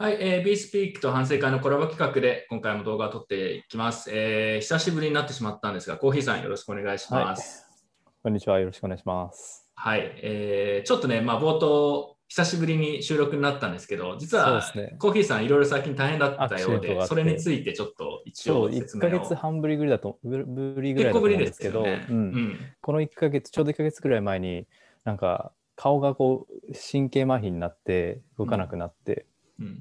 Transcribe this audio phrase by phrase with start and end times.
[0.00, 7.66] はい、えー、B スピークと反省会のコラボ企画で今回も動画を撮っていきます、えー久しぶりになってしまったんですが、コーヒーさんよろしくお願いします。
[8.22, 8.60] こんにちは。
[8.60, 9.68] よろしくお願いします。
[9.74, 14.62] はい、えーちょっとね、まあ、冒頭、久しぶりに収録になったんですけど、実は、
[15.00, 19.20] コーヒーさんいろいろ最近大変だったようで、てそれについてちょっと一応説1ヶ明を。
[19.24, 21.82] 月半ぶりぐらいだと、ぶぶりぐらいだと思うんですけど。
[21.82, 22.56] ううんん。
[22.80, 24.68] この1ヶ月、ちょうど1ヶ月ぐらい前に、
[25.02, 29.24] なんか顔がこう神経麻痺になって動かなくなって、うん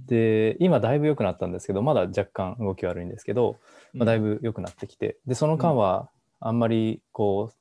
[0.07, 3.57] で、今だいぶ良くなったんですけど、まだ若干動き悪いんですけど、
[3.93, 6.09] まあ、だいぶ良くなってきて、で、その間は
[6.39, 7.57] あんまりこう、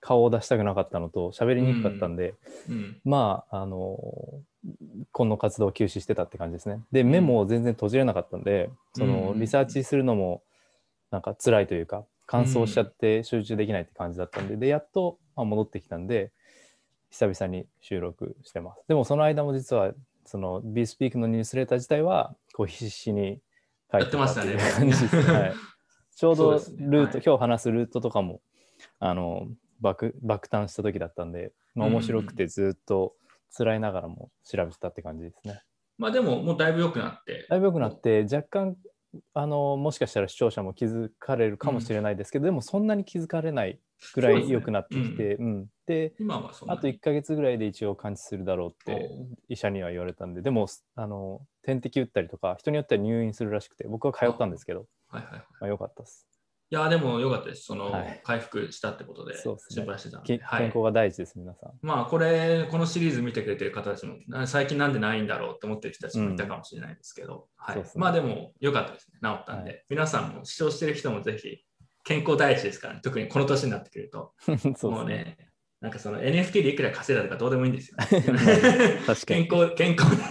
[0.00, 2.34] 顔を出したくなかったのと、喋りにくかったんで、
[2.68, 3.00] うん。
[3.04, 3.98] まあ、あの、
[5.12, 6.80] この活動を休止してたって感じですね。
[6.92, 9.40] で、ん目も全然閉じれなかったんで、そのうん。
[9.40, 10.42] リサーチするのも
[11.10, 16.30] なんか辛いというか、乾燥しちゃって集中できないって感じだったんで、で、やっとまあ戻ってきたんで、
[17.10, 18.82] 久々に収録してます。
[18.88, 19.92] でもその間も実は、
[20.26, 23.40] その BeSpeak のニュースレーター自体は、こう必死に
[23.90, 25.16] 書いてたっていうやって感じです。
[25.22, 25.54] はい、
[26.14, 28.40] ちょうどルート、はい今日話すルートとかも、
[28.98, 29.48] あの、
[29.80, 33.14] 爆爆誕した時だったんで、まあ、面白くてずっと
[33.56, 35.62] 辛いながらも調べてたって感じですね。
[35.98, 37.46] まあでも、もうだいぶ良くなって。
[37.48, 38.76] だいぶ良くなって若干
[39.34, 43.78] あのもしかしたら視聴者も気づかれるかもしれないですけど、でもそんなに気づかれない
[44.12, 45.66] くらい良くなってきて、うん。
[45.86, 49.08] で今はあと1ヶ月ぐらいで一応完治するだろうって
[49.48, 55.44] 医者には言われたんででもあの点滴打ったりとか人によっては入院するらしくて僕は通ったんですけど、はいはいはい。
[55.60, 56.26] まあ、良かったです、
[56.68, 57.64] いや、でも良かったです。
[57.64, 58.20] その、はい。
[58.24, 60.44] 回復したってことで心配してたんけで。
[60.44, 60.58] はい。
[60.60, 61.72] 健康が大事です皆さん。
[61.80, 67.74] まあこれ、このシリーズ見てくれてる方たちも、な最近なんでないんだろうって思ってる人たちもいたかもしれないですけど、はい。
[67.74, 68.00] そうですね。
[68.00, 71.58] まあでも良かったですね、治ったんで、は皆さんも視聴してる人もぜひ、
[72.04, 74.32] 健康第一ですからね、特にこの年になってくると、
[74.76, 75.36] そうもうね、
[75.80, 77.96] なんかその NFT でいくら稼いだとかどうでもいいんですよ。
[79.06, 79.46] 確かに。
[79.46, 80.28] 健康、健康、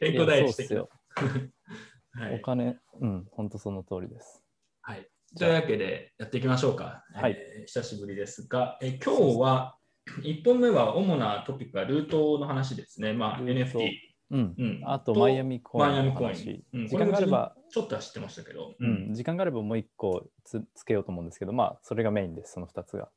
[0.00, 0.34] 健康第一的な。
[0.34, 0.90] いやそうっすよ。
[2.12, 2.34] はい。
[2.34, 4.42] お金うん本当その通りです。
[4.82, 5.08] はい。
[5.38, 7.04] というわけでやっていきましょうか。
[7.14, 9.76] はいえー久しぶりですが、えー今日は
[10.22, 13.12] 1本目は主なトピックはルートの話ですね。
[13.12, 13.90] まあ、NFT。
[14.30, 16.64] うんうんあとマイアミコインのマイアミコイン話。
[16.72, 18.74] うん時間があれば、ちょっとは知ってましたけど。
[18.78, 23.08] うん、時間があればもう一個つつけようと思うんですけど、まあ、それがメインです、その2つが。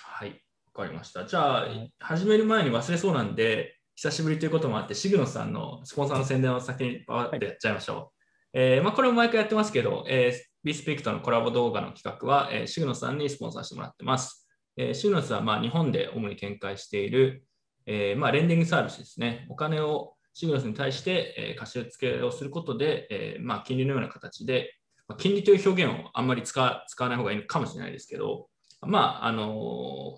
[0.00, 0.40] はい。
[0.74, 1.24] わかりました。
[1.26, 8.18] じゃあ、はい始める前に忘れそうなんで、久しぶりということもあって、シグノスさんのスポンサーの宣伝を先にバーってやっちゃいましょう。
[8.52, 14.48] えーまあ、これも毎回やってますけど、えー、ビスピクとのコラボ動画の企画は、えーシグノスさんにスポンサーしてもらってます。
[14.76, 17.44] えーシグノスはまあ日本で主に展開している、
[17.86, 19.46] えーまあ、レンディングサービスですね。
[19.50, 24.74] お金をシグノスに対して、えー貸し付けをすることで、えーまあ、金利のような形で、
[25.06, 28.48] まあ金利という表現をあんまり使わ使わない方がいいのかもしれないですけど、
[28.82, 30.16] まあ、あの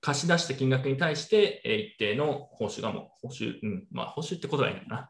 [0.00, 5.08] 貸し出した金額に対して、えー一定の報酬がもう、報酬、うん、まあ、報酬ってことはいいのか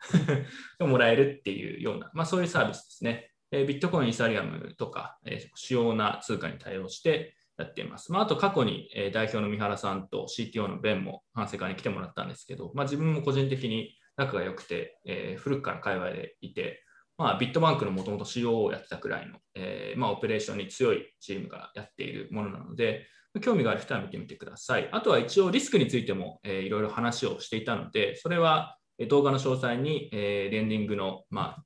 [0.80, 0.86] な？
[0.86, 3.29] もらえるっていうような、まあ、そういうサービスですね。
[3.52, 8.12] えービットコイン、イサリアムとか、えー主要な通貨に対応してやっています。
[8.12, 16.84] まあ、あと過去に、えー代表の三原さんと CTO のベンも反省会に来てもらったんですけど、まあ、自分も個人的に仲が良くて、えー古くから界隈でいて、
[17.18, 23.06] まあ、ビットバンクのもともと COO をやってたくらいの、えーまあ、オペレーションに強いチームがやっているものなので、
[23.42, 24.88] 興味がある人は見てみてください。
[24.90, 28.76] あとは一応リスクについても、えーいろいろ話をしていたので、それは
[29.08, 31.62] 動画の詳細に、えーレンディングの、まあ、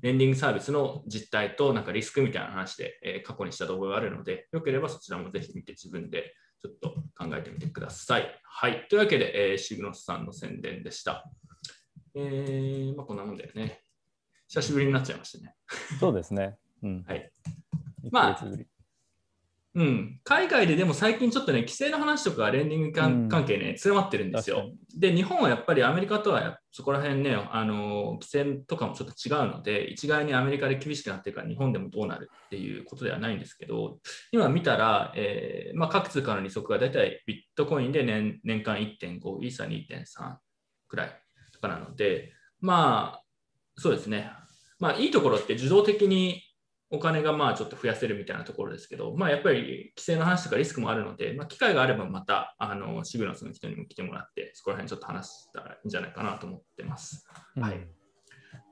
[0.00, 8.40] レンディングサービスの実態となんかリスクみたいな話で、えー過去にした動画があるので、よければそちらもぜひ見て自分でちょっと考えてみてください。
[8.44, 8.86] はい。
[8.88, 11.24] というわけで、えーシグノスさんの宣伝でした。
[12.14, 13.80] えーまあ、こんなもんだよね。
[14.48, 15.54] 久しぶりになっちゃいましたね。
[16.00, 16.56] そうですね。
[16.82, 17.04] うん。
[17.06, 17.30] はい。
[18.04, 18.40] 1まあ
[19.78, 24.72] うん、海外ででも最近ちょっとね、規制の話とかレンディング関うん関係ね、強まってるんですよ。
[24.98, 34.00] で、日本はやっぱりアメリカとはやそこら辺ね、あの規制とかもちょっと違うので、一概にアメリカで厳しくなってるから日本でもどうなるっていうことではないんですけど、
[34.32, 40.38] 今見たら、えーまあ、各通貨の利息がだいたいビットコインで年年間1.5、イーサ2.3
[40.88, 41.22] くらい
[41.52, 43.24] とかなので、まあ、
[43.76, 44.32] そうですね。
[44.80, 46.42] まあ、いいところって自動的に
[46.90, 57.26] お金がまあちょっと増やせるみたいなところですけど、まあ、やっぱり規制の話とかリスクもあるので、まあ、機会があればまたあのシグナスの人にも来てもらって、そこら辺ちょっと話したらいいんじゃないかなと思ってます。
[57.60, 57.88] はいうん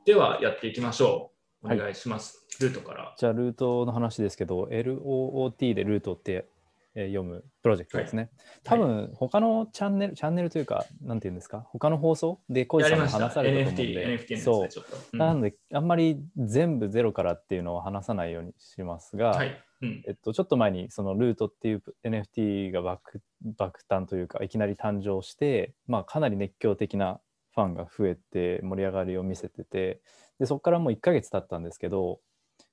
[0.06, 1.32] ではやっていきましょ
[1.62, 1.66] う。
[1.66, 2.46] おはい願いします。
[2.60, 3.14] ルートから。
[3.18, 6.55] じゃあ、ルートの話ですけど、LOOT でルートって、えー
[6.96, 8.30] 読むプロジェクトですね。
[8.64, 12.40] 多分、他のチャンネル、チャンネルというか、なんていうんですか、他の放送？
[12.48, 13.18] で小路さんもやりました。
[13.18, 14.68] 話されたと思うん NFT、で、NFT のそう。
[15.12, 19.62] うんなので、あんまり全部ゼロからっていうのを話さないようにしますが、はい。
[19.82, 27.20] うんえっと、ちょっと前にそのルートっていう NFT が爆爆誕というかいきなり誕生して、まあ、かなり熱狂的な
[27.54, 30.00] ファンが増えて盛り上がりを見せてて
[30.38, 32.20] でそこからもう1ヶ月経ったんですけど、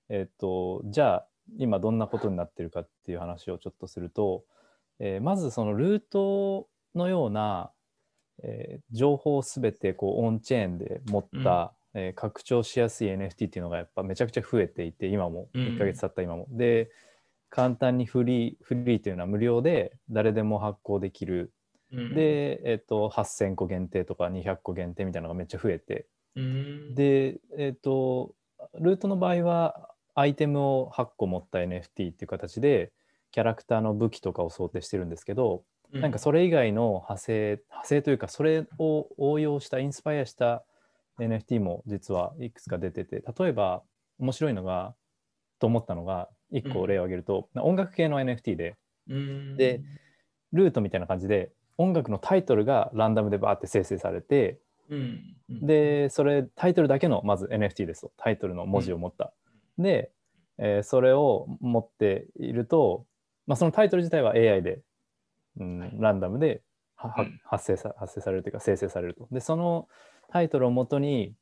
[0.07, 4.43] えっとじゃあ今どんなことになってるかっていう話をちょっとすると、
[4.99, 7.71] えーまずそのルートのような、
[8.43, 15.61] えー情報をすべてこうオンチェーンで持った、えー拡張しやすい NFT っていうのがやっぱめちゃくちゃ増えていて今もうん。
[15.61, 16.47] 1ヶ月経った今も。
[16.49, 16.89] で
[17.49, 21.53] 簡単にフリーフリーというのは無料で誰でも発行できる。
[21.91, 26.07] うん、で、えっと8000個限定とか200個限定みたいなのがめっちゃ増えて。
[26.35, 28.33] うん、で、えっと
[28.79, 32.91] ルートの場合はアイテムを8個持った NFT っていう形で
[33.31, 40.63] キャラクターの武器とかを想定してるんですけど、うなんかそれ以外の派生派生というかそれを応用したインスパイアした
[41.19, 43.83] NFT も実はいくつか出てて例えば
[44.19, 44.95] 面白いのが
[45.59, 48.75] と思ったのが1個例を挙げると、音楽系の NFT で。
[49.09, 49.81] うん、で
[50.53, 59.33] ルートみたいな感じで音楽のタイトルがランダムでバーって生成されてうん、うん、でそれタイトルだけのまず NFT ですとタイトルの文字を持った。
[59.77, 60.11] で、
[60.57, 63.05] えーそれを持っていると、
[63.47, 64.81] まあ、そのタイトル自体は AI で、
[65.59, 66.61] うんはいランダムで
[67.43, 69.27] 発生さ発生されるというか生成されると。
[69.31, 69.87] でその
[70.29, 71.33] タイトルをもとに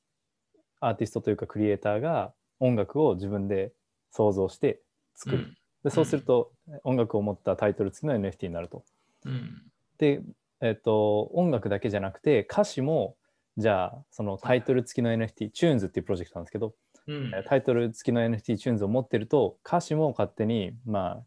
[0.79, 3.71] アーティストというかクリエイターが音楽を自分で
[4.11, 4.81] 想像して
[5.15, 5.53] 作る。
[5.83, 6.51] でそうすると
[6.83, 8.83] 音楽を持ったタイトル付きの NFT になると。
[9.25, 9.61] うん、うん、
[9.97, 10.21] で、
[10.61, 13.15] えっと音楽だけじゃなくて歌詞も
[13.57, 16.73] じゃあそのタイトル付きの NFT、チューンズっていうプロジェクトなんですけど、
[17.07, 21.23] うん、タイトル付きの NFT チューンズを持ってると歌詞も勝手にま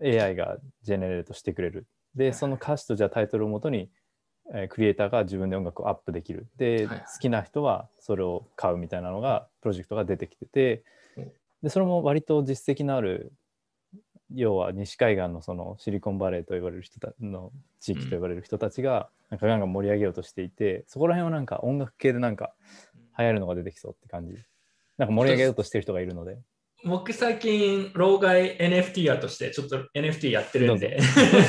[0.00, 1.86] あ AI が generate してくれる。
[2.14, 3.90] でその歌詞とじゃあタイトルをもとに、
[4.54, 6.46] えークリエイターが自分で音楽をアップできる。
[6.56, 10.82] で、はいはい好きな人はそれを買うみたいなのがプロジェクトが出てきてて
[11.16, 13.32] うんでそれも割と実績のある
[14.34, 17.50] 要は西海岸のそのシリコンバレーと呼ばれる人たの
[17.80, 22.52] 地域と呼ばれる人たちがなんかガンガン盛り上げようとしていてそこら辺はなんか音楽系でなんか
[23.18, 24.34] 流行るのが出てきそうって感じ。
[24.96, 26.38] なんか盛り上げようとしてる人がいるので。
[26.84, 31.00] 僕最近、老害 NFTer としてちょっと NFT やってるんで、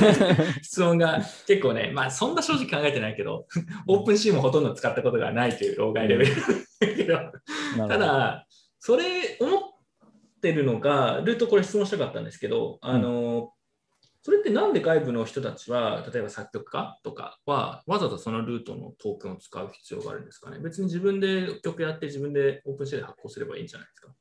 [0.63, 3.45] 質問が結構ね、まあそんな正直考えてないけど、
[3.88, 6.36] オープンシーもほとんど使ったことがないという老害レベル。
[6.81, 8.48] だけど、ただ、
[8.80, 9.62] それ思っ
[10.42, 13.54] てるのが、ルートこれ質問したかったんですけど、あの、
[14.21, 20.60] それってなんで外部の人たちは、例えば作曲家とかは、わざわざそのルートのトークンを使う必要があるんですかね？
[20.60, 24.13] 別に自分で曲やって自分でオープンシェアで発行すればいいんじゃないですか？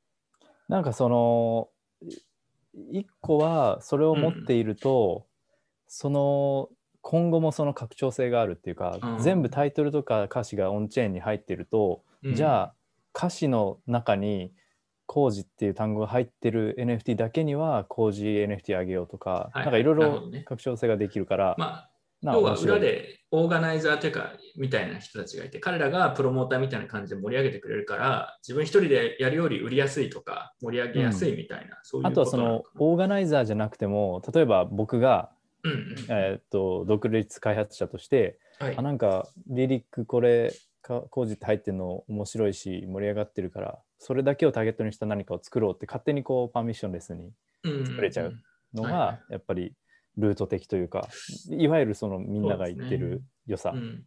[0.69, 1.69] なんかその
[2.01, 2.15] い
[2.99, 5.27] 一個はそれを持っていると、
[5.87, 6.69] その
[7.01, 9.19] 今後もその拡張性があるっていうか、うん。
[9.19, 12.03] 全部タイトルとか歌詞がオンチェーンに入っていると、
[12.33, 12.73] じゃあ
[13.13, 14.53] 歌詞の中に
[15.09, 21.89] 工事っていう単語が入ってる NFT だけには工事 NFT あげようとか、はいなんかいろいろ拡張性ができるから、まあ、
[22.21, 35.31] 要は裏でオーガナイザーというか、みたいな人たちがいて、彼らがプロモーターみたいな感じで盛り上げてくれるから、自分一人でやるより売りやすいとか、盛り上げやすいみたいな、そういうあとはそのオーガナイザーじゃなくても例えば僕が、
[35.63, 38.77] うんうんえーっと独立開発者としてはい。
[38.77, 40.55] あなんかリリックこれか
[41.09, 47.31] 工事って入ってるの面白いし盛り上がってるからそれだけをターゲットにした何かを作ろうって勝手にこうパーミッションレスに
[47.63, 48.33] うん作れちゃう
[48.73, 49.73] のがやっぱり
[50.17, 51.07] ルート的というか
[51.49, 53.71] いわゆるそのみんなが言ってる良さ。
[53.73, 53.77] う。
[53.77, 54.03] ん。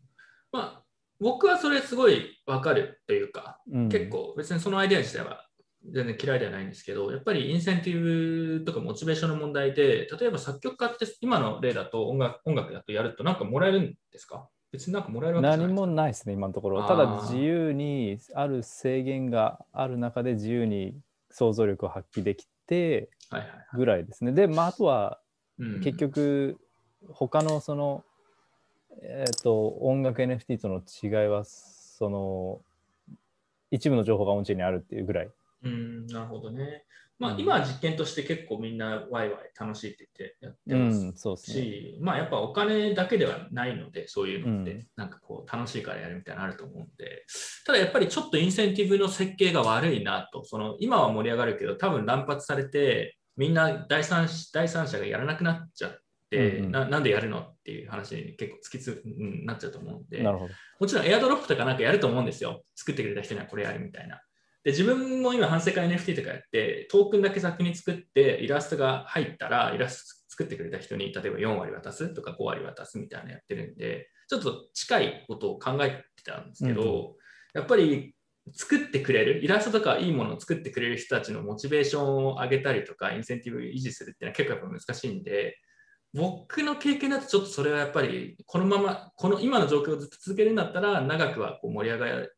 [0.53, 0.85] まあ、
[1.21, 3.89] 僕はそれすごいわかるというか、うん。
[3.89, 5.49] 結構別にそのアイデア自体は
[5.91, 14.49] 全然嫌いではないんですけど、やっぱりインセンティブとかモチベーションの問題で、例えば作曲家って今の例だと音楽音楽だとやるとなんかもらえるんですか？
[14.73, 15.67] 別になんかもらえるわけじゃない。
[15.67, 16.87] 何もないですね今のところ。
[16.87, 20.97] ただ自由にある制限がある中で自由に
[21.31, 24.33] 想像力を発揮できてはいはいぐらいですね。
[24.33, 25.21] でまああとは
[25.59, 25.81] うん。
[25.83, 26.59] 結局
[27.11, 28.03] 他のその
[29.03, 32.61] えっ、と音楽 NFT との違いはその
[33.71, 35.31] 一部の情報がオンチェーンにあるっていうぐらい
[35.63, 36.85] うん、なるほどね。
[37.19, 37.41] まあ、うん。
[37.41, 44.87] 今は実験として結構みんなワイワイ楽しいって言ってやってうますし、まあやっぱお金だけではないので、そういうのって、うん。
[44.97, 47.25] なんかこう楽しいからやるみたいなのあると思うんで、
[47.65, 55.93] ただやっぱりちょっとインセンティブの設計が悪いなと、その今は盛り上がるけど、多分乱発されて、みんな第三第三者がやらなくなっちゃっ
[56.29, 56.73] て、うんうん。
[56.73, 60.55] ななんでやるのっていう話に結構突きつ、うん、なっちゃうと思うんで、なるほど。
[60.81, 62.65] もちろんエアドロップとかなんかやると思うんですよ。
[62.75, 64.21] 作ってくれた人にはこれやるみたいな。
[64.65, 77.17] で、自分も今反省会 NFT とかやって、トークンだけ先に作って、イラストが入ったら、イラスト作ってくれた人に、例えば4割渡すとか5割渡すみたいなのやってるんで、ちょっと近いことを考えてたんですけど、
[77.55, 78.15] やっぱり
[78.55, 85.59] 作ってくれる、イラストとかいいものを作ってくれる人たちのモチベーションを上げたりとか、インセンティブを維持するっていうのは結構やっぱ難しいんで、
[86.15, 92.29] 僕の経験だとちょっとそれはやっぱりこのままこの今の状況をずっと続けるんだったら長くはこう盛り上がり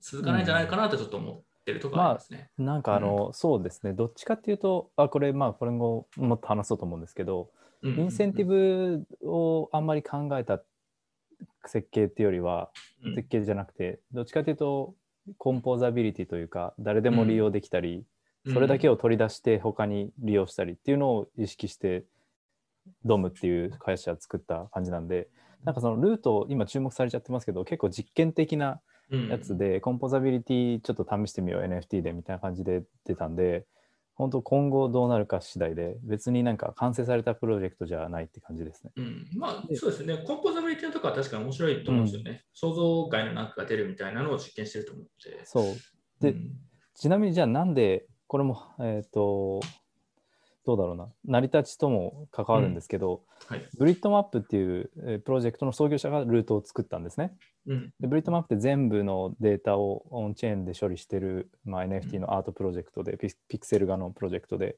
[0.00, 2.48] 続かないんじゃないかなとちょっと思ってるところありますね。
[2.56, 7.50] なんかあの、そうですね、どっちかっていうと、あこれ、まあ、これももっと話そうと思うんですけど、
[7.82, 10.62] イインセンティブをあんまり考えた
[11.66, 12.70] 設計っていうよりは、
[13.16, 14.94] 設計じゃなくて、どっちかっていうと、
[15.38, 18.04] コンポーザビリティというか、誰でも利用できたり、
[18.52, 22.04] それだけを取り出して他に利用したりっていうのを意識して、
[23.04, 25.28] ドムっていう会社を作った感じなんで、
[25.64, 33.66] なんかそのルート、今注目されちゃってますけど、結構実験的なやつで、コンポーザビリティちょっと試してみよう NFT でみたいな感じで出たんで、
[34.14, 38.92] 本当今後どうなるか次第で、別になんか完成されたプロジェクトじゃないって感じですね。
[38.96, 42.44] うん、まあそうですね、 composability とかは確かに面白いと思うんですよね。
[42.54, 45.40] 想像外のなんかが出るみたいなのを実験してると思って。
[45.44, 45.64] そう。
[46.20, 46.52] で、うん
[46.96, 49.60] ちなみにじゃあなんで、これも、えっ、と、
[50.66, 53.64] どうだろうな、成り立ちとも関わるんですけど、はい。
[53.78, 57.32] Blitmap っていうえープロジェクトの創業者が Loot を作ったんですね。
[57.68, 57.92] うん。
[58.00, 64.76] で Blitmap って全部のデータを on-chain で処理してる、まあ、NFT のアートプロジェクトで、ピピクセル画のプロジェクトで。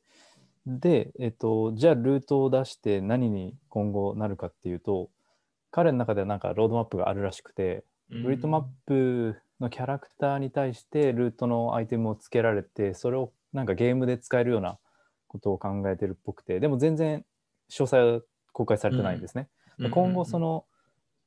[0.66, 5.08] で、えっと、じゃあルートを出して何に今後なるかっていうと、
[5.70, 14.78] 彼の中ではなんかロードマップがあるらしくて、ブリッドマップのキャラクターに対してルートのアイテムをつけられて、それをなんかゲームで使えるような
[15.28, 17.24] ことを考えてるっぽくて、でも全然
[17.70, 18.20] 詳細は
[18.52, 19.48] 公開されてないんですね。
[19.78, 20.64] うん今後そ、の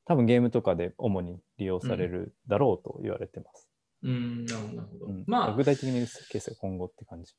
[0.03, 3.69] 多分ゲームとかで主に利用されるだろうと言われてます。
[4.03, 4.59] うん、なる
[4.91, 5.05] ほど。
[5.05, 7.33] うんまあ、具体的にケースが今後って感じ。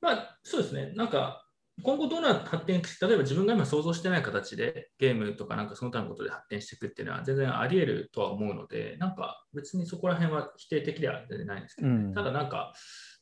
[0.00, 0.92] まあ、そうですね。
[0.96, 1.44] なんか、
[1.82, 12.72] 今後どうな発展し、例えば自分が今想像してない形でゲームとかなんかその他のことで発展していくっていうのは全然あり得るとは思うので、なんか別にそこら辺は否定的では全然ないんですけど、ねうんただなんか、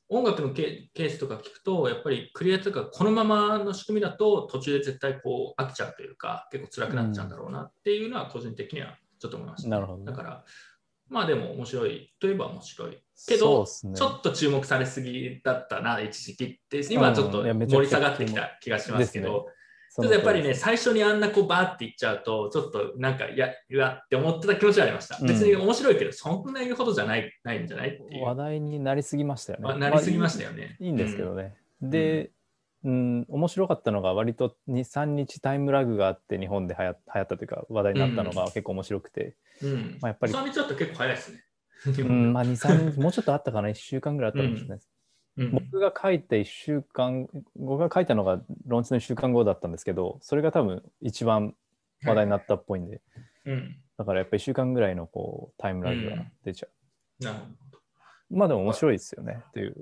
[0.09, 10.05] 音楽のケケースとか聞くと、やっぱりクリエイターとかこのままの仕組みだと途中で絶対こう飽きちゃうというか、結構辛くなっちゃうんだろうなっていうのは個人的にはちょっと思いました、なるほどね。
[10.07, 10.45] だから、
[11.09, 12.99] まあでも面白いといえば面白い。
[13.27, 13.95] けど、ね。
[13.95, 19.49] ちょっと注目されすぎだったな、一時期って、今はちょっと盛り下がってきた気がしますけど、
[20.03, 25.17] ちょっとやっぱりね、最初にあんなこうバーっていっちゃうと、ちょっとなんか、いや、うわって思ってた気持ちはありました。
[25.21, 28.25] うん別に面白いけど、そんな言うほどじゃないないんじゃないっていう。
[28.25, 29.65] 話題になりすぎましたよね。
[29.65, 30.77] まあなりすぎましたよ、よね。
[30.81, 31.55] いいんですけどね。
[31.81, 32.31] で、
[32.85, 39.73] うん、面白かったのが割と2、3日タイムラグがあって日本で流行流行ったというか話題になったのが結構面白くて、うん。
[39.73, 39.99] うん。
[40.01, 41.43] まあ、やっぱり、3日だと結構早いですね。
[41.99, 44.91] うん、まあ2、3日、もうちょっとあったかな、1週間ぐらいあったかもしれないです。
[45.39, 51.55] うん僕が書いて1週間、僕が書いたのがローンチの1週間後だったんですけど、それが多分一番
[52.05, 53.03] 話題になったっぽいんで、
[53.45, 53.77] うん。
[53.99, 56.69] だからやっぱり1週間ぐらいのこうタイムラグが出ちゃ
[57.21, 57.25] う。
[57.25, 57.45] なるほ
[58.29, 59.75] まあでも面白いですよねっていう。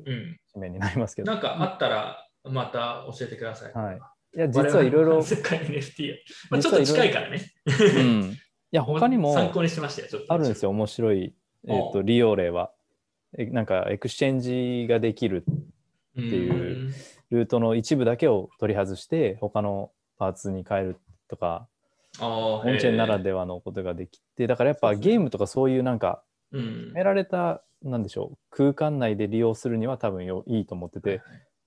[0.55, 1.33] 締めになりますけど。
[1.33, 3.73] なんかあったら、また教えてください。
[3.73, 4.01] はい。
[4.37, 6.15] いや、実はいろいろ、世界 NFT。
[6.51, 7.41] まあ、ちょっと近いからね。
[7.97, 8.23] うん。
[8.33, 8.37] い
[8.71, 10.33] や、他にも参考にしましたよ、ちょっと。
[10.33, 11.35] あるんですよ、面白い、
[11.67, 12.73] えー、とお利用例は。
[13.37, 15.45] えなんか、 exchange ができる
[16.12, 16.95] っていう
[17.31, 20.97] Loot の一部だけを取り外して、他のパーツに変える
[21.29, 21.67] とか、
[22.21, 26.23] オ on-chain ならではのことができて、だからやっぱゲームとかそういうなんか、
[26.53, 26.85] うん。
[26.85, 31.21] 決められた、なんでしょう、空間内で利用するには多分よいいと思ってて、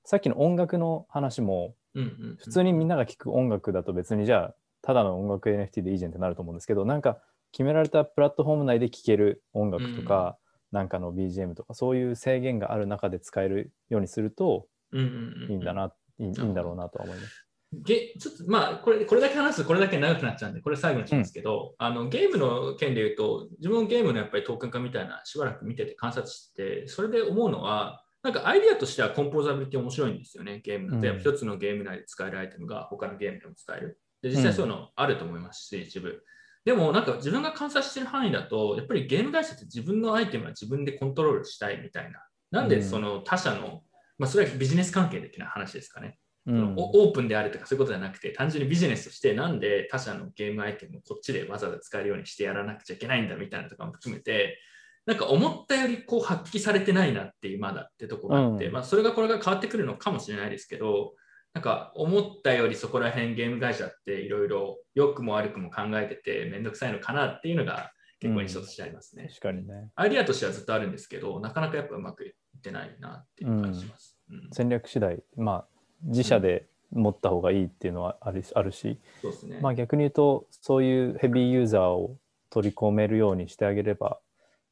[0.06, 7.18] さっきの音楽の話も、普普通にみんなが聴く音楽だと別にじゃあ、ただの音楽 NFT でいいじゃんってなると思うんですけど、なんか
[7.52, 10.38] 決められたプラットフォーム内で聴ける音楽とか、
[10.72, 17.48] なんかの BGM とか、そういう制限がある中で使えるようにするといいんだな、いいいいんだろうなとは思います。
[17.74, 31.20] ゲちょっとまあこれこれだけ話すとこれだけ長くなっちゃうんでこれ最後にしますけど、あのゲームの件で言うと自分もゲームのやっぱりトークン化みたいなしばらく見てて観察してそれで思うのはなんかアイデアとしてはコンポーザビリティ面白いんですよねゲームので、うん。
[31.20, 34.00] 一つのゲーム内で使えるアイテムが他のゲームでも使える。
[34.22, 36.24] で実際そういうのあると思いますし、一部
[36.68, 42.20] でもなんか自分が観察してる範囲だとやっぱりゲーム会社って自分のアイテムは自分でコントロールしたいみたいな。
[42.52, 43.84] なんでその他社の、
[44.18, 46.20] まあそれはビジネス関係的な話ですかね。
[46.46, 54.60] そのオープンであるとかそういうことじゃなくて、単純にビジネスとしてなんで他社のゲームアイテムをこっちでわざわざ使えるようにしてやらなくちゃいけないんだみたいなとかも含めて、
[55.06, 58.74] なんか思ったよりこう発揮されてないなっていうまだってとこがあって、うん。
[58.74, 61.14] まあそれがこれが変わってくるのかもしれないですけど、
[61.58, 69.28] なんか思ったよりそこら辺ゲーム会社っていろいろ良くも悪くも考えててめんどくさいのかなっていうのが結構印象としてありますね。
[69.30, 69.90] 確かにね。
[69.96, 74.20] アイディアとしてはずっとあるんですけど、なかなかやっぱうまくいってないなっていう感じします。
[74.30, 75.68] うん戦略次第、まあ、
[76.04, 79.60] 自社で持った方がいいっていうのはあるあるし、そうですね。
[79.60, 82.18] まあ逆に言うと、そういうヘビーユーザーを
[82.52, 84.20] 取り込めるようにしてあげれば、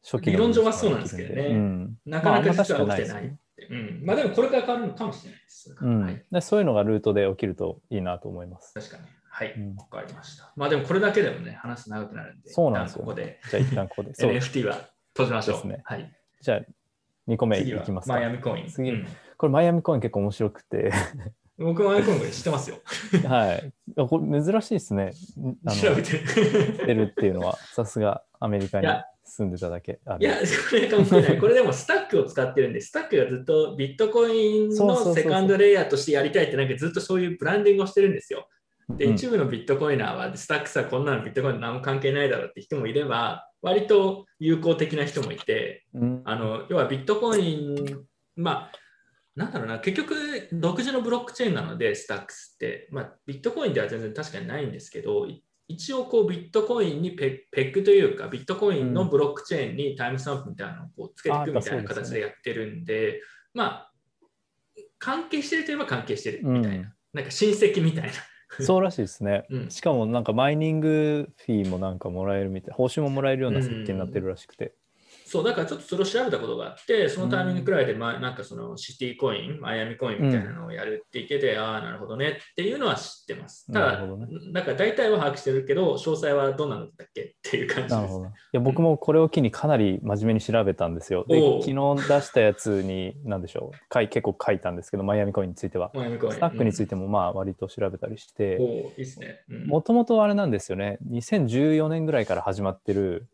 [0.04, 3.68] 初期の理論上はそうなんですけどねうん、なかなか実は起きてないって。
[3.74, 4.06] うん。
[4.06, 5.76] まあでもこれから変わるのかもしれないです。
[5.80, 6.26] うんはい。
[6.32, 8.74] でそういうのがルートで起きるといいなと思います。
[8.74, 9.04] 確かに。
[9.30, 9.76] はいうん。
[9.76, 10.54] わかりました。
[10.56, 14.14] まあでもこれだけでもね、話長くなるんで、そうなんですよ一旦ここでじゃあ一旦ここで。
[14.16, 15.56] そう NFT は閉じましょう。
[15.56, 16.12] ですねはい。
[16.42, 16.62] じゃあ
[17.28, 18.26] 2個目次はいきますかマイ。
[18.26, 18.68] アミコイン。
[18.70, 19.08] 次うん
[19.38, 20.94] これマイアミコイン結構面白くて、
[21.58, 22.78] 僕マイアミコインこれ知ってますよ。
[23.28, 23.74] はい。
[23.98, 25.12] あこれ珍しいですね。
[25.38, 26.20] んあの調べて
[26.86, 30.00] 出るっていうのは、さすがアメリカにいや住んでただけ。
[30.20, 31.39] いや、これ関係ない。
[31.39, 38.48] これでもスタックを使ってるんで、スタックがずっとビットコインのセカンドレイヤーとしてやりたいって、なんかずっとそういうブランディングをしてるんですよ。
[38.89, 48.05] で、うん一部のビットコイナーは、スタックさ、こんなのビットコインと何も関係ないだろうって人もいれば、割と有効的な人もいて、うんあの要はビットコイン、
[48.36, 48.72] まあ、
[49.36, 50.15] なんだろうな、結局、
[50.53, 63.22] 独自のブロックチェーンなので、スタックスって、まあ、ビットコインでは全然確かにないんですけど、い一応こうビットコインにペペックというか、ビットコインのブロックチェーンにタイムスタンプみたいなのをこうつけていくみたいな形でやってるんで、
[63.54, 63.92] まあ、
[65.00, 68.12] 関係してるといえば関係してるみたいな、うんなんか親戚みたいな。
[68.60, 69.46] そうらしいですね。
[69.50, 74.76] うんしかもなんかマイニングフィーもなんかもらえるみたい、報酬ももらえるような設計になってるらしくて。
[75.25, 83.72] そう、だからちょっとそれを調べたことがあって、そのタイミングくらいで、まあ、なんかそのシティコイン、マイアミコインみたいなのをやるって言ってて、ああ、なるほどねっていうのは知ってます。
[83.72, 87.96] ただ、なるほどなんか大体は把握してるけど、詳細はどうなんだっけっていう感じです。
[87.96, 88.25] なるほど。
[88.25, 91.25] いや僕もこれを機にかなり真面目に調べたんですよ。
[91.27, 95.91] で昨日出したやつに、なんでしょう、書い結構書いたんですけど、マイアミコインについては。
[95.94, 96.34] マイアミコイン。
[96.34, 96.96] スタックについて。
[96.96, 98.58] てもまあ割と調べたりして、
[99.67, 103.27] もともとあれなんですよね、2014年ぐらいから始まってる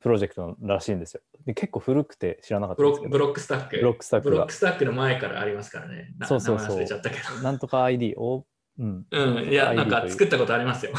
[0.00, 1.20] プロジェクトらしいんですよ。
[1.44, 3.76] で結構古くて知らなかったんですけど、ブロックブロックスタック。
[3.76, 6.14] ブロックスタックがブロックスタックの前からありますからね。
[6.18, 7.42] なそうそうそう。
[7.42, 8.44] なんとか ID を、
[8.78, 9.06] うん。
[9.10, 10.92] うん、いや、なんか作ったことありますよ。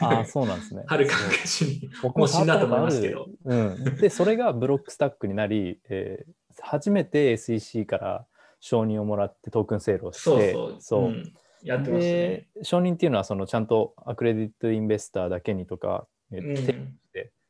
[0.00, 0.84] ああ、そうなんですね。
[0.88, 1.90] はるか昔に。
[2.02, 3.26] 僕もう死んだと思いますけど。
[3.44, 8.26] うん、で、それがブロックスタックになり、えー初めて SEC から
[8.60, 10.76] 承認をもらってトークンセールをして、そうそう。
[10.80, 11.32] そううん
[11.64, 12.46] やってましたね。
[12.54, 16.74] で承認っていうのはそのちゃんと accredited investor だけにとか、えうんー定義して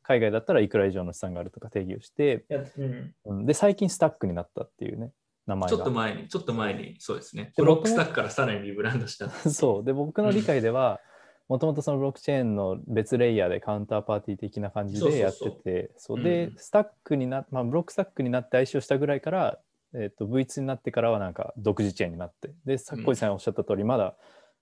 [0.07, 3.15] 海外だったらいくら以上の資産があるとか定義をして、やうん。
[3.25, 3.45] うん。
[3.45, 5.11] で最近スタックになったっていうね
[5.47, 5.91] 名前ちょっとが。
[5.91, 7.53] 前に、ちょっと前に、そうですね。
[7.55, 9.29] でブロックスタックからさらに rebrand した。
[9.29, 9.83] そう。
[9.83, 10.99] で僕の理解では
[11.47, 16.17] もともとそのブロックチェーンの別レイヤーでカウンターパーティー的な感じでやっててそう。
[16.17, 16.23] うん。
[16.23, 19.59] でスタックにな、まあ、ブロックスタックになって ICO したぐらいから、
[19.93, 22.51] えー、と V2 になってからはなんか独自チェーンになって。
[22.65, 24.15] でさっこいさんおっしゃった通りまだ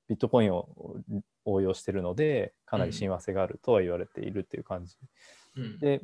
[0.08, 0.70] ビットコインを
[1.46, 4.96] 応用してるのでかなり親和性があるとは言われているっていう感じ、
[5.58, 5.80] うん。
[5.80, 6.02] で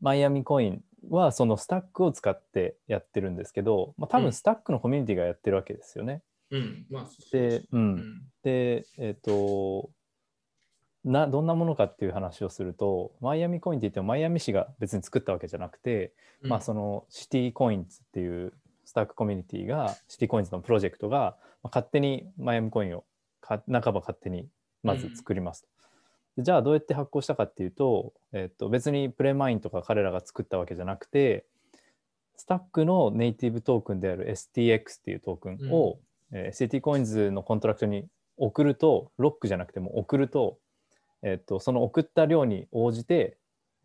[0.00, 4.24] マイアミコインはそのスタックを使ってやってるんですけど、まあ、多うん。
[4.24, 6.22] 分スタックのコミュニティがやってるわけですよね。
[6.50, 6.86] うん。
[6.90, 7.94] まあ、で、う、うん。
[7.96, 8.22] ん。
[8.42, 9.90] で、えっ、と
[11.04, 18.52] な、どんなものかっていう話をすると、マイアミコインって言っても、マイアミ市が別に作ったわけじゃなくて、まあ、そのシティコインズっていう
[18.84, 23.04] スタックコミュニティが、シティコインズのプロジェクトが、まあ、勝手にマイアミコインを
[23.40, 24.48] か半ば勝手に
[24.82, 25.68] まず作りますと。
[26.38, 31.44] でじゃあどうやって発行したかっていうと,、えっと別に premine とか彼らが作ったわけじゃなくて
[32.36, 35.98] スタックのネイティブトークンである STX っていうトークンを、
[36.32, 40.58] えー、ST コインズのコントラクトに送るとロックじゃなくても送ると,、
[41.22, 43.36] えっとその送った量に応じて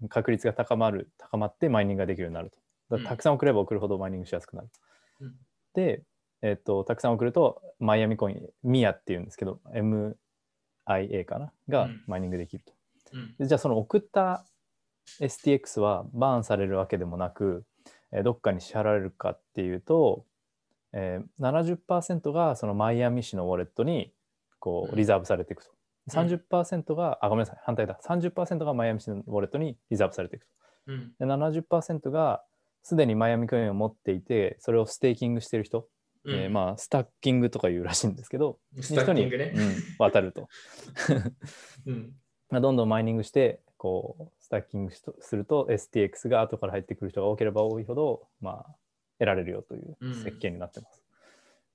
[0.10, 2.64] 確率が高まる高まってマイニングができるようになると。
[3.00, 4.68] たくさん送れば送るほどマイニングしやすくなる、
[5.22, 5.36] うん。
[5.74, 6.04] で、
[6.44, 10.14] えっとたくさん送るとマイアミコインミアっていうんですけど MIA
[10.86, 11.52] かな？
[11.70, 12.74] がうんマイニングできると、
[13.14, 14.46] うんでじゃあその送った
[15.20, 17.66] STX はバーンされるわけでもなく、
[18.12, 20.26] えーどっかに支払われるかっていうと、
[20.94, 24.14] えー、70%がそのマイアミ市のウォレットに
[24.60, 25.70] こううんリザーブされていくと。
[25.70, 25.76] うん
[26.10, 27.98] 30%が、あ、ごめんなさい、反対だ。
[28.06, 30.52] 30%がマイアミ市のウォレットにリザーブされていくと。
[30.88, 31.14] うん。
[31.18, 32.44] で70%が
[32.82, 35.88] すでにマイアミコインを持っていて、それをステーキングしてる人、
[36.26, 36.36] うん。
[36.36, 39.54] えーまあ、スタッキングとか言うらしいんですけど、スタッキングね。
[39.56, 40.48] うん、渡ると。
[41.86, 42.14] うん。
[42.50, 48.76] まあ、どんどんマイニングしてこうスタッキングしとすると STX が後から入ってくる人が多ければ多いほど、まあ、
[49.18, 50.24] 得られるよといううん。
[50.24, 51.04] 設計になってます。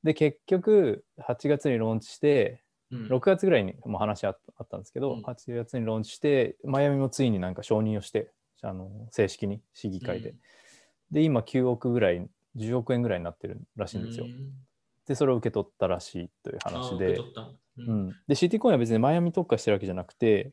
[0.04, 3.06] で結局8月にローンチしてうん。
[3.08, 5.20] 6月ぐらいにもう話あったあったんですけど、うん。
[5.22, 8.30] 8月にローンチしてマイアミもついになんか承認をして
[8.62, 10.34] あの正式に市議会で、
[11.11, 12.26] で今9億ぐらい
[12.59, 14.27] 10億円ぐらいになってるらしいんですよ。
[14.27, 14.53] うん
[15.07, 20.53] でそれを受け取ったらしいというあ話で受け取ったのううんん、で CT コインは別にマイアミ特化してるわけじゃなくて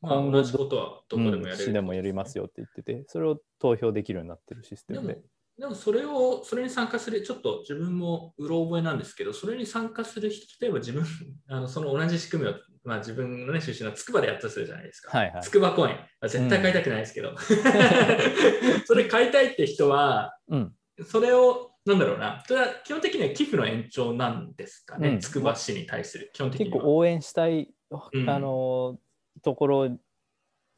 [0.00, 5.18] まあ、今後同じことはどこでもやれる、うん市でもやりますよって言ってて、それを投票できるようになってるシステムで。、
[5.58, 11.04] でもそれを、それに参加する、ちょっと自分もうろ覚えなんですけど、それに参加する人、例えば自分、
[11.48, 15.16] あのその同じ仕組みを、まあ、自分の、ね、出身の筑波でやったとするじゃないですか。
[15.16, 15.42] はいはい。
[15.42, 15.96] 筑波コイン。
[16.20, 17.34] あ絶対買いたくないですけど、
[18.84, 20.74] それ買いたいって人は、うん。
[21.04, 25.20] それをなんだろうな、それは基本的には寄付の延長なんですかね、うん。
[25.20, 26.72] つくば市に対する、基本的には。
[26.72, 27.70] 結構応援したい、
[28.12, 28.28] うん。
[28.28, 28.98] あの
[29.42, 29.98] ところ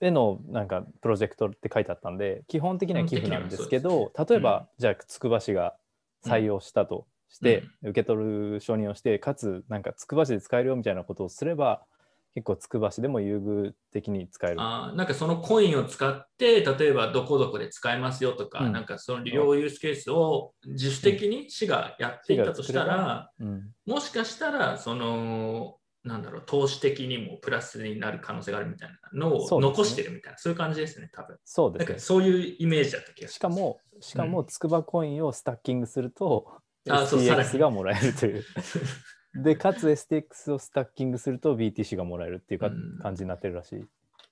[0.00, 4.24] へのなんかプロジェクトって書いてあったんで基本的には寄付なんですけどね。
[4.28, 5.76] 例えば、じゃあつくば市が
[6.24, 11.86] 採用したとして、受け取る承認をしてかつなんかつくば市で使えるよみたいなことをすれば
[12.34, 14.60] 結構つくば市でも優遇的に使える。
[14.60, 31.38] あーなんかそのコインを使って、例えばどこどこで使えますよとか、うんなんかその利用ユースケースを自主的に市がやっていたとしたら、うんもしかしたら、その、なんだろう、投資的にもプラスになる可能性があるみたいなのを残してるみたいな、そういう感じですね、多分。
[31.44, 32.00] そうですねなんか。
[32.00, 38.44] そういうイメージだった気がしかも、しかも、つくばコインをスタッキングすると、うさら STX にがもらえるという。
[39.42, 42.98] で、かつ STX をスタッキングすると BTC がもらえるっていうか、うん。
[43.00, 43.84] 感じになってるらしい。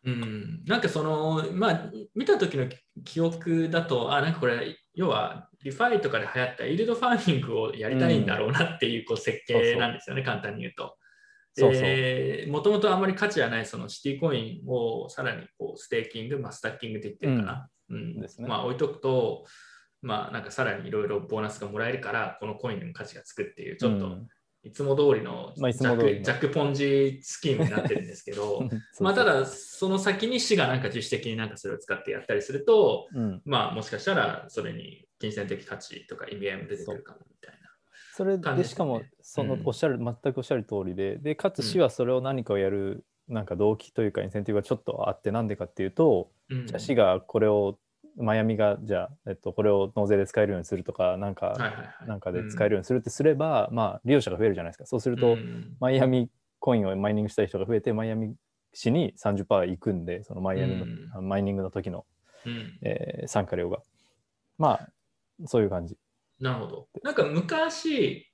[0.04, 2.68] うん、なんかその、まあ、見た時の
[3.04, 10.96] 記憶だと、あ、なんかこれ、要は、リファイとかで流行った yield farming をやりたいんだろうなっていうこう設計なんですよね、簡単に言うと。
[11.54, 11.82] そうそう。
[11.82, 17.68] で、もともとあまり価値はないそのシティコインをさらにこうステーキング、まあ、スタッキングって言ってるかな。
[17.88, 18.20] うん。
[18.20, 18.46] ですね。
[18.46, 19.44] まあ、置いとくと、
[20.02, 24.28] まあ、なんかさらにいろいろボーナスがもらえるから、このコインにも価値がつくっていう、ちょっとうん
[24.66, 26.22] いつも通りのまあいつも通りの。
[26.22, 28.68] ジャックポンジスキームになってるんですけど、
[29.00, 37.70] まあ、ただ、その先に市がなんか自主的になんかそれを使ってやったりすると、うん、まあ、もしかしたらそれに金銭的価値とか意味合いも出てくるかもみたいな。
[38.12, 46.66] それでしかもそのうんおっしゃる、全くおっしゃる通りででかつ市はそれを何かをやるなんか動機というかインセンティブがちょっとあってなんでかっていうと、うん。
[46.66, 47.78] じゃあ市がこれを
[48.16, 52.08] マイアミがじゃあ、えっと、これを納税で使えるようにするとかなんか、はいはいはい。
[52.08, 54.86] なんかで使えるようにするってすれば、まあ利用者が増えるじゃないですか。
[54.86, 55.76] そうすると、うん。
[55.80, 58.34] マイアミコインをマイニングしたい人が増えてマイアミ
[58.72, 61.10] 市に30%行くんでそのマイアミの、うん。
[61.12, 62.06] あマイニングの時の、
[62.44, 62.78] うん。
[62.82, 63.78] えー参加量が。
[64.58, 64.88] まあ
[65.46, 65.96] そういう感じ。
[66.40, 66.88] なるほど。
[67.02, 68.30] なんか昔、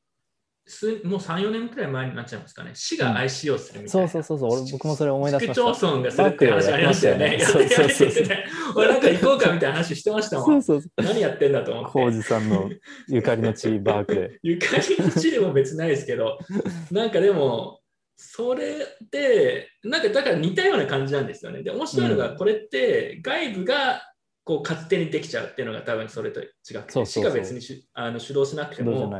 [0.64, 4.08] すもう3、4年くらい前になっちゃいますかね、市が ICO するみたいな。
[4.08, 4.62] そうそうそうそう。
[4.62, 5.72] 俺僕もそれ思い出しました。
[5.72, 7.16] 市区町村がするって話ありましたよ。
[7.16, 7.38] ね。
[7.38, 8.18] バークレーやってましたよね。
[8.18, 8.44] やってやってね
[8.76, 10.44] 俺なんか行こうかみたいな話してましたも。
[10.44, 11.02] そうんそうそう。
[11.02, 11.90] 何やってんだと思って。
[11.90, 12.70] 浩二さんの
[13.08, 16.38] ゆかりの地バークレー ゆかりの地でも別にないですけど、
[16.92, 17.80] なんかでも、
[18.16, 21.64] それで、なんかだから似たような感じなんですよね。
[21.64, 22.36] で、面白いのが、うん。
[22.36, 24.00] これって外部が
[24.44, 27.06] こう勝手にできちゃうっていうのが多分それと違くて、そうそうそう。
[27.06, 29.12] 市が別にしあの主導しなくても、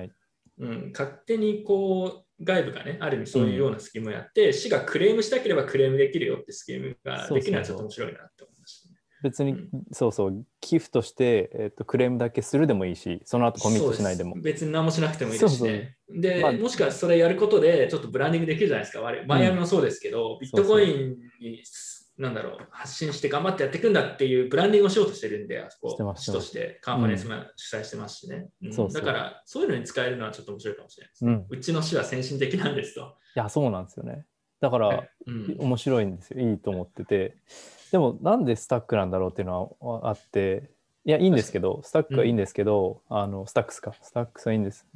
[0.62, 8.94] うん、勝手にこう外部がね、ある意味そういうようなスキームをやって、市がクレームしたければクレームできるよってスキームができるのはちょっと面白いなって思いましたね。
[9.22, 9.68] 別に、うん。
[9.92, 14.37] そうそう寄付として、えっとクレームだけするでもいいしその後コミットしないでも。
[14.40, 15.96] 別に何もしなくてもいいですしね。
[16.09, 19.03] で、まあもしかしたらそれやることで、ちょっとブランディングできるじゃないですか。
[19.27, 21.62] マイアミもそうですけど、ビットコインに、
[22.23, 28.49] なんだろう、発信して頑張ってやっていくんだっていうブランディングをしようとしてるんで、あそこ市としてカンファレンスも主催してますしね。
[28.93, 31.27] だから、そういうのに使えるのはちょっと面白いかもしれないです。
[31.27, 31.47] うん。
[31.51, 33.01] うちの市は先進的なんですと。
[33.01, 34.25] いやそうなんですよね。
[34.61, 35.57] だから、うん。
[35.59, 36.41] 面白いんですよ。
[36.41, 37.37] いいと思ってて。
[37.91, 40.71] でもなんでスタックなんだろうっていうのはあって。
[41.05, 43.93] いやいいんですけどスタックはいいんですけど、あのスタックスか？
[44.01, 44.87] スタックスはいいんです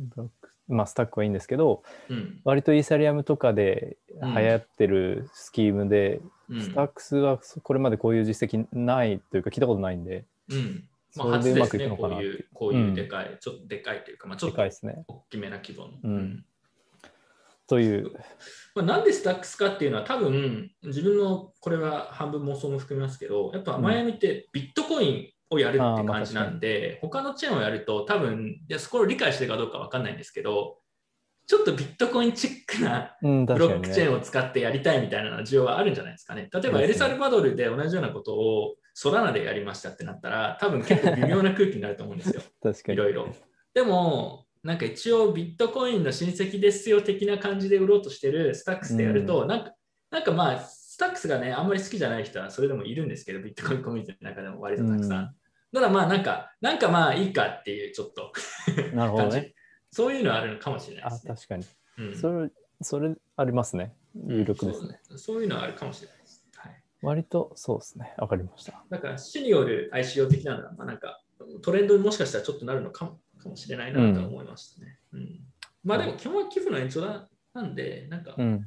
[0.68, 2.40] まあスタックはいいんですけどうん。
[2.44, 6.62] 割とイーサリアムとかで流行ってるスキームで、うん。
[6.62, 10.84] スタックスはこれまでこういう実績ないというか聞いたことないんでうん。
[11.16, 12.24] まあ、それでうまくいく初ですね、のかなって。
[12.24, 15.04] こういう、こういうでかい、ちょっとでかいというか、まあ、ちょっとでかいですね。
[15.08, 15.92] 大きめな規模の。
[16.02, 16.44] うん。
[17.66, 18.12] という。
[18.74, 30.78] まあ、なんでスタックスかっていうのは多分自分のこれは半分妄想も含みますけどやっぱマイアミってビットコインをやるって感じなんで、他のチェーンをやると多分いやそこを理解してるかどうかわかんないんですけど
[31.46, 36.48] ちょっとビットコインチックなうんブロックチェーンを使ってやりたいみたいな需要はあるんじゃないですかね。
[36.52, 42.42] 例えばエルサルバドルで同じようなことをソラナでやりましたってなったら多分結構微妙な空気になると思うんですよ。
[42.62, 43.28] 確かにいろいろ。
[43.74, 49.72] でも、なんか一応ビットコインの親戚ですよ的な感じで売ろうとしてるスタックスでやると、なんか
[50.10, 50.60] なんかまあ、
[50.96, 55.18] スタックスがね、あんまり好きじゃない人はそれでもいるんですけど、ビットコインコミュニティの中でも割とたくさん。
[55.18, 55.30] うん。
[55.74, 58.32] ただまあ、なんか、なんかまあいいかっていうちょっと。
[58.64, 59.54] 感じ、なるほどね。
[59.90, 61.34] そういうのはあるのかもしれないあですね。
[61.34, 61.66] 確かに。
[61.98, 62.16] うん。
[62.16, 63.94] それそれありますね。
[64.26, 66.46] 有力ですね,、そうそういうのはあるかもしれないです。
[66.56, 68.14] はい、割とそうですね。
[68.16, 68.82] わかりました。
[68.88, 71.20] だから、市による ICO 的なのは、まあ、なんか
[71.60, 74.98] トレンドにもしかしたらちょっとなるのかもかもしれないなとは思いましたね。
[75.12, 75.40] うん。
[75.84, 78.66] まあでも基本は寄付の延長だなんで、なんかうん。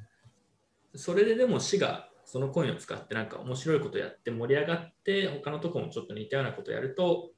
[0.96, 7.32] それででも市がそのコインを使ってなんか面白いことやって盛り上がって他のとこもちょっと似たようなことやると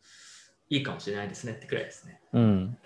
[0.70, 2.20] いいかもしれないですねってくらいですね。
[2.34, 2.78] うん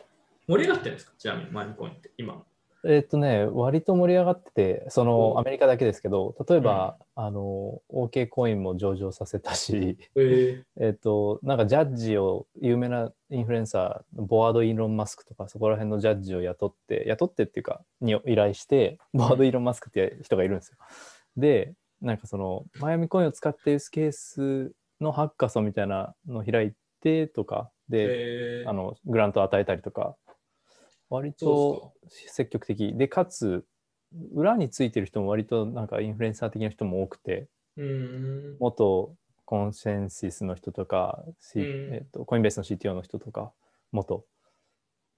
[0.47, 1.13] 盛り上がってるんですか？
[1.17, 2.43] ちなみにマインコインって今。
[2.87, 20.77] えっ、とね、割と盛り上がってて、そのおアメリカだけですけど、例えば、あの、OK コインも上場させたし、ええっ、と、なんかジャッジを、有名なインフルエンサー、ボワード・イーロン・マスクとか、そこら辺のジャッジを雇って、雇ってっていうか、に依頼して、ボワード・イーロン・マスクって人がいるんですよ。
[21.37, 21.73] で、
[22.05, 28.69] なんかその、マイアミコインを使ってユースケースのハッカソンみたいなのを開いてとか、で、えー。
[28.69, 30.15] あのグラントを与えたりとか
[31.09, 32.93] 割と積極的。
[32.93, 33.65] でかつ
[34.33, 37.47] 裏についてる人も割となんかインフルエンサー的な人も多くて
[38.59, 39.13] 元
[39.43, 41.93] コンセンシスの人とか、C うん。
[41.93, 43.51] えっとコインベースの CTO の人とか
[43.91, 44.25] 元。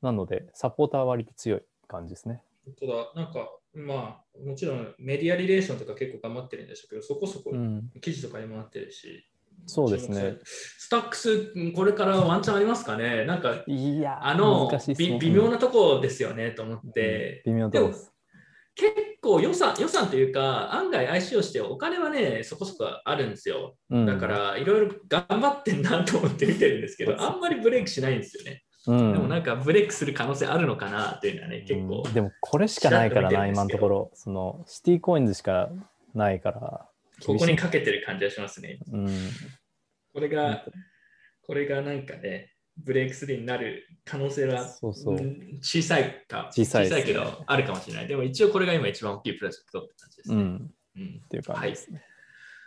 [0.02, 2.44] なのでサポーターは割と強い感じですね。
[2.66, 7.90] 本当だ、なんか、まあ、もちろんメディアリレーションとか結構頑張ってるんでしょうけど、そこそこうん。
[8.02, 9.26] 記事とかにもなってるし、
[9.66, 10.38] そうですね。
[10.44, 13.26] スタックス、これからワンチャンありますかね？
[13.26, 14.96] なんか、いやあのね。
[14.98, 18.14] び微妙なとこですよねと思って、うん微妙です
[18.76, 23.76] 結構予算予算というか、案外 IC をしてお金はね、そこそこあるんですよ。
[23.90, 24.06] うん。
[24.06, 28.64] だから、いろいろ頑張ってんなと思って見てるんですけど、あんまりブレイクしないんですよね。
[28.88, 29.14] うん。
[29.14, 32.14] でもなんかブレイクする可能性あるのかなっていうのはね、結構うん。
[32.14, 34.12] でもこれしかないからな今のところ。
[34.14, 35.70] そのシティコインズしか
[36.14, 36.90] ないから
[37.26, 38.80] ここにかけてる感じがしますね。
[38.92, 39.08] うん。
[40.14, 40.66] これが、
[41.46, 45.16] これがなんかね、ブレイクスルーになる可能性はそうそう。
[45.16, 47.04] ん小さいか、小さいね。
[47.04, 48.08] けど、あるかもしれない。
[48.08, 50.36] でも一応これが今一番大きいプロジェクトって感じですね。
[50.36, 50.42] うん。
[50.98, 51.22] うん。
[51.26, 52.04] っていう感じですね。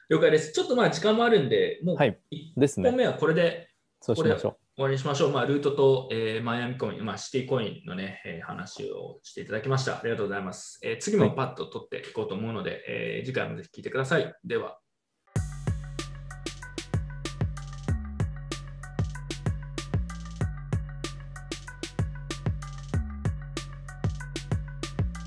[0.09, 0.53] 了解です。
[0.53, 2.19] ちょっとまあ時間もあるんで、もうはい。
[2.33, 2.91] 1ですね。
[2.91, 5.31] 本目はこれでそうしましょ終わりにしましょう。
[5.31, 9.99] まあ、ルートと、えーマイアミコイン、まあ、シティコインのね、えー話をしていただきました。
[9.99, 10.81] ありがとうございます。
[10.83, 14.35] えー次もパッと取っていこうと思うので、えー次回もぜひ聞いてください。
[14.43, 14.79] では。